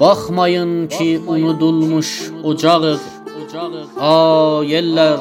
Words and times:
Baxmayın 0.00 0.88
ki, 0.88 1.20
unudulmuş 1.26 2.32
ocağıq, 2.44 3.00
ay 3.96 4.68
ellər. 4.78 5.20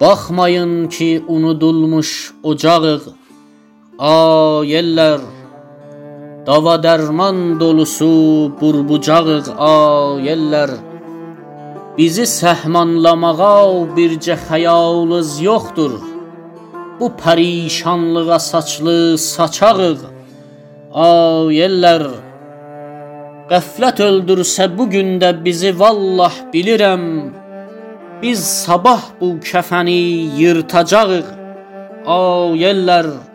Baxmayın 0.00 0.88
ki, 0.88 1.24
unudulmuş 1.28 2.34
ocağıq, 2.42 3.02
ay 3.98 4.74
ellər. 4.74 5.20
Dava 6.46 6.76
dərman 6.82 7.58
dolusu 7.60 8.50
burbucağıq, 8.60 9.54
ay 9.54 10.28
ellər. 10.34 10.70
Bizi 11.96 12.26
səhmanlamağa 12.26 13.94
bircə 13.96 14.36
xəyalınız 14.48 15.40
yoxdur. 15.42 15.94
Bu 16.98 17.06
pərişanlığa 17.22 18.38
saçlı 18.38 19.16
saçağıq, 19.18 20.00
ay 20.92 21.62
ellər. 21.66 22.04
Qəflət 23.50 24.00
öldürsə 24.00 24.66
bu 24.76 24.88
gün 24.90 25.20
də 25.22 25.30
bizi 25.44 25.70
vallah 25.78 26.34
bilirəm. 26.52 27.30
Biz 28.22 28.40
sabah 28.64 29.02
bu 29.20 29.36
kəfəni 29.38 30.00
yırtacağıq. 30.40 31.28
Ay 32.06 32.64
ellər. 32.72 33.33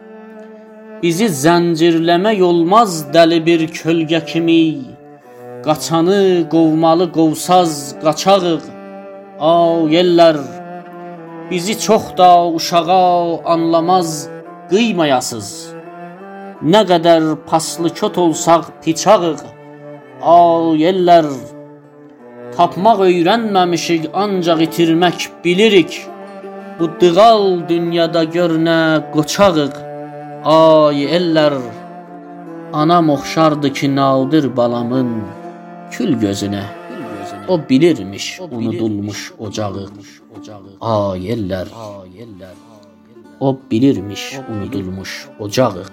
Bizi 0.99 1.29
zəncirləmək 1.31 2.41
olmaz 2.43 2.95
dəli 3.13 3.37
bir 3.45 3.61
kölgə 3.71 4.19
kimi. 4.29 4.63
Qaçanı 5.63 6.49
qovmalı 6.51 7.07
qovsaz 7.15 7.95
qaçağıq. 8.03 8.65
Ay 9.51 9.95
ellər. 10.01 10.41
Bizi 11.51 11.79
çox 11.85 12.03
da 12.17 12.29
uşağa 12.57 13.39
anlamaz 13.53 14.27
qıymayasız. 14.71 15.49
Nə 16.71 16.83
qədər 16.91 17.31
paslı 17.47 17.95
kot 17.99 18.19
olsaq 18.25 18.67
piçağıq. 18.83 19.47
Ay 20.37 20.87
ellər. 20.91 21.31
Tapmaq 22.57 23.07
öyrənməmişik, 23.07 24.11
ancaq 24.13 24.67
itirmək 24.67 25.29
bilirik. 25.43 26.01
Bu 26.79 26.91
dığal 26.99 27.69
dünyada 27.69 28.23
gör 28.23 28.59
nə 28.67 28.79
qoçağıq. 29.15 29.88
Ay 30.43 31.03
ellər. 31.17 31.53
Anam 32.73 33.09
oxşardı 33.09 33.73
ki, 33.73 33.95
nadir 33.95 34.45
balamın 34.57 35.23
kül 35.91 36.13
gözünə. 36.21 36.63
O 37.47 37.59
bilirmiş 37.69 38.39
unudulmuş 38.51 39.33
ocağı. 39.39 39.89
Ay 40.81 41.19
ellər. 41.33 41.67
O 43.39 43.59
bilirmiş 43.71 44.39
unudulmuş 44.51 45.27
ocağı. 45.39 45.83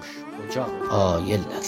Ay 0.91 1.33
ellər. 1.35 1.65